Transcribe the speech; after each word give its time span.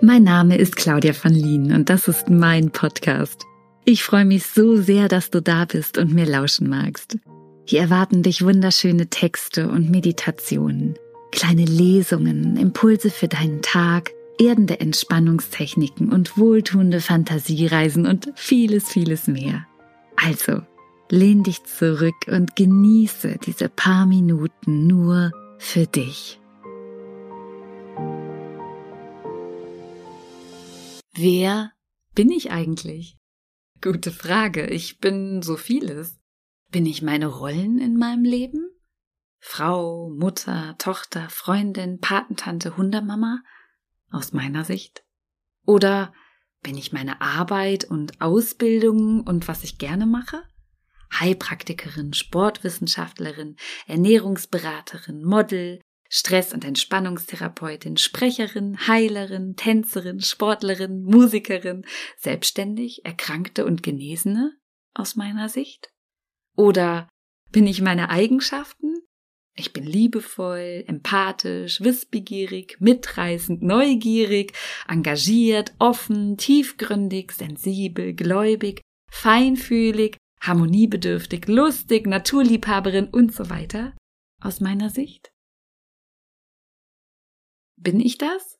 Mein 0.00 0.22
Name 0.22 0.56
ist 0.58 0.76
Claudia 0.76 1.12
von 1.12 1.32
Lien 1.32 1.72
und 1.72 1.90
das 1.90 2.06
ist 2.06 2.30
mein 2.30 2.70
Podcast. 2.70 3.42
Ich 3.84 4.04
freue 4.04 4.24
mich 4.24 4.46
so 4.46 4.76
sehr, 4.76 5.08
dass 5.08 5.30
du 5.30 5.42
da 5.42 5.64
bist 5.64 5.98
und 5.98 6.14
mir 6.14 6.24
lauschen 6.24 6.68
magst. 6.68 7.18
Hier 7.64 7.80
erwarten 7.80 8.22
dich 8.22 8.44
wunderschöne 8.44 9.08
Texte 9.08 9.68
und 9.68 9.90
Meditationen, 9.90 10.94
kleine 11.32 11.64
Lesungen, 11.64 12.56
Impulse 12.56 13.10
für 13.10 13.26
deinen 13.26 13.60
Tag, 13.60 14.12
erdende 14.38 14.78
Entspannungstechniken 14.78 16.12
und 16.12 16.38
wohltuende 16.38 17.00
Fantasiereisen 17.00 18.06
und 18.06 18.30
vieles, 18.36 18.88
vieles 18.88 19.26
mehr. 19.26 19.66
Also, 20.14 20.60
lehn 21.10 21.42
dich 21.42 21.64
zurück 21.64 22.14
und 22.28 22.54
genieße 22.54 23.38
diese 23.44 23.68
paar 23.68 24.06
Minuten 24.06 24.86
nur 24.86 25.32
für 25.58 25.86
dich. 25.86 26.38
Wer 31.16 31.70
bin 32.16 32.28
ich 32.30 32.50
eigentlich? 32.50 33.18
Gute 33.80 34.10
Frage. 34.10 34.66
Ich 34.66 34.98
bin 34.98 35.42
so 35.42 35.56
vieles. 35.56 36.18
Bin 36.72 36.86
ich 36.86 37.02
meine 37.02 37.26
Rollen 37.26 37.78
in 37.78 37.96
meinem 37.96 38.24
Leben? 38.24 38.68
Frau, 39.38 40.10
Mutter, 40.10 40.74
Tochter, 40.78 41.28
Freundin, 41.30 42.00
Patentante, 42.00 42.76
Hundemama? 42.76 43.44
Aus 44.10 44.32
meiner 44.32 44.64
Sicht? 44.64 45.04
Oder 45.64 46.12
bin 46.64 46.76
ich 46.76 46.92
meine 46.92 47.20
Arbeit 47.20 47.84
und 47.84 48.20
Ausbildung 48.20 49.22
und 49.22 49.46
was 49.46 49.62
ich 49.62 49.78
gerne 49.78 50.06
mache? 50.06 50.42
Heilpraktikerin, 51.12 52.12
Sportwissenschaftlerin, 52.12 53.54
Ernährungsberaterin, 53.86 55.22
Model, 55.22 55.80
Stress- 56.16 56.54
und 56.54 56.64
Entspannungstherapeutin, 56.64 57.96
Sprecherin, 57.96 58.86
Heilerin, 58.86 59.56
Tänzerin, 59.56 60.20
Sportlerin, 60.20 61.02
Musikerin, 61.02 61.84
selbstständig, 62.16 63.04
Erkrankte 63.04 63.64
und 63.64 63.82
Genesene 63.82 64.52
aus 64.94 65.16
meiner 65.16 65.48
Sicht? 65.48 65.90
Oder 66.56 67.08
bin 67.50 67.66
ich 67.66 67.82
meine 67.82 68.10
Eigenschaften? 68.10 68.94
Ich 69.56 69.72
bin 69.72 69.82
liebevoll, 69.82 70.84
empathisch, 70.86 71.80
wissbegierig, 71.80 72.76
mitreißend, 72.78 73.64
neugierig, 73.64 74.52
engagiert, 74.86 75.74
offen, 75.80 76.36
tiefgründig, 76.36 77.32
sensibel, 77.32 78.14
gläubig, 78.14 78.82
feinfühlig, 79.10 80.16
harmoniebedürftig, 80.40 81.48
lustig, 81.48 82.06
Naturliebhaberin 82.06 83.08
und 83.08 83.34
so 83.34 83.50
weiter 83.50 83.96
aus 84.40 84.60
meiner 84.60 84.90
Sicht? 84.90 85.33
Bin 87.84 88.00
ich 88.00 88.16
das? 88.16 88.58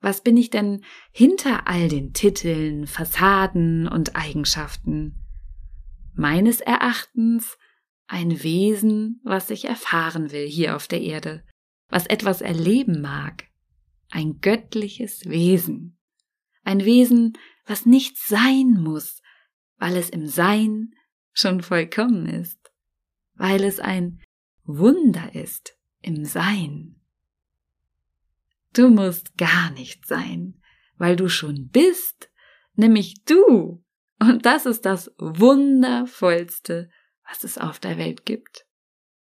Was 0.00 0.22
bin 0.22 0.36
ich 0.36 0.48
denn 0.48 0.84
hinter 1.10 1.66
all 1.66 1.88
den 1.88 2.12
Titeln, 2.12 2.86
Fassaden 2.86 3.88
und 3.88 4.14
Eigenschaften? 4.14 5.16
Meines 6.14 6.60
Erachtens 6.60 7.58
ein 8.06 8.42
Wesen, 8.42 9.20
was 9.24 9.50
ich 9.50 9.64
erfahren 9.64 10.30
will 10.30 10.46
hier 10.46 10.76
auf 10.76 10.86
der 10.86 11.00
Erde, 11.00 11.44
was 11.88 12.06
etwas 12.06 12.40
erleben 12.40 13.00
mag, 13.00 13.48
ein 14.10 14.40
göttliches 14.40 15.28
Wesen, 15.28 15.98
ein 16.62 16.84
Wesen, 16.84 17.36
was 17.66 17.84
nicht 17.84 18.16
sein 18.16 18.76
muss, 18.80 19.22
weil 19.78 19.96
es 19.96 20.08
im 20.08 20.28
Sein 20.28 20.94
schon 21.32 21.62
vollkommen 21.62 22.26
ist, 22.26 22.60
weil 23.34 23.64
es 23.64 23.80
ein 23.80 24.20
Wunder 24.64 25.34
ist 25.34 25.76
im 26.00 26.24
Sein. 26.24 27.01
Du 28.72 28.88
musst 28.88 29.36
gar 29.36 29.70
nicht 29.70 30.06
sein, 30.06 30.60
weil 30.96 31.16
du 31.16 31.28
schon 31.28 31.68
bist, 31.68 32.30
nämlich 32.74 33.24
du. 33.24 33.84
Und 34.18 34.46
das 34.46 34.66
ist 34.66 34.84
das 34.86 35.10
Wundervollste, 35.18 36.90
was 37.28 37.44
es 37.44 37.58
auf 37.58 37.78
der 37.78 37.98
Welt 37.98 38.24
gibt. 38.24 38.66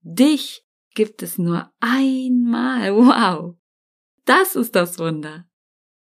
Dich 0.01 0.65
gibt 0.95 1.23
es 1.23 1.39
nur 1.39 1.73
einmal. 1.81 2.95
Wow. 2.95 3.57
Das 4.25 4.57
ist 4.57 4.75
das 4.75 4.99
Wunder. 4.99 5.49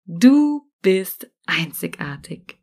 Du 0.04 0.70
bist 0.82 1.30
einzigartig. 1.46 2.58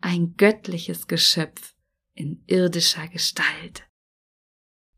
Ein 0.00 0.34
göttliches 0.36 1.06
Geschöpf 1.06 1.74
in 2.14 2.42
irdischer 2.46 3.06
Gestalt. 3.08 3.86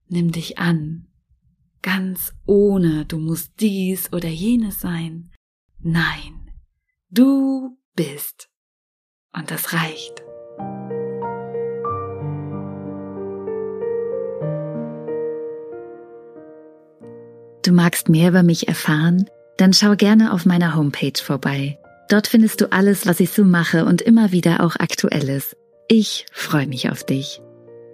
Nimm 0.08 0.32
dich 0.32 0.58
an 0.58 1.09
ganz 1.82 2.32
ohne 2.46 3.04
du 3.06 3.18
musst 3.18 3.52
dies 3.60 4.12
oder 4.12 4.28
jenes 4.28 4.80
sein. 4.80 5.30
Nein, 5.78 6.50
du 7.10 7.78
bist. 7.94 8.48
Und 9.32 9.50
das 9.50 9.72
reicht. 9.72 10.22
Du 17.64 17.72
magst 17.72 18.08
mehr 18.08 18.30
über 18.30 18.42
mich 18.42 18.66
erfahren? 18.68 19.28
Dann 19.56 19.72
schau 19.72 19.94
gerne 19.94 20.32
auf 20.32 20.46
meiner 20.46 20.74
Homepage 20.74 21.22
vorbei. 21.22 21.78
Dort 22.08 22.26
findest 22.26 22.60
du 22.60 22.72
alles, 22.72 23.06
was 23.06 23.20
ich 23.20 23.30
so 23.30 23.44
mache 23.44 23.84
und 23.84 24.02
immer 24.02 24.32
wieder 24.32 24.64
auch 24.64 24.74
Aktuelles. 24.76 25.54
Ich 25.86 26.26
freue 26.32 26.66
mich 26.66 26.90
auf 26.90 27.04
dich. 27.04 27.40